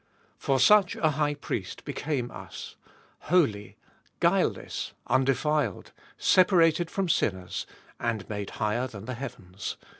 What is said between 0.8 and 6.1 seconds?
a High Priest became us, holy, guileless, undefiled,